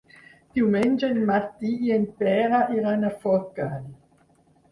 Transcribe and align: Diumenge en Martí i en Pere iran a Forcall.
Diumenge 0.59 1.09
en 1.15 1.19
Martí 1.31 1.73
i 1.89 1.93
en 1.97 2.07
Pere 2.23 2.61
iran 2.77 3.07
a 3.09 3.11
Forcall. 3.27 3.87